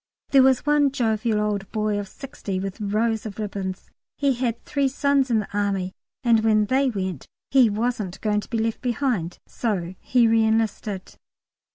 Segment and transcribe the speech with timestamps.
[0.29, 3.91] There was one jovial old boy of 60 with rows of ribbons.
[4.17, 5.91] He had three sons in the Army,
[6.23, 11.17] and when they went "he wasn't going to be left behind," so he re enlisted.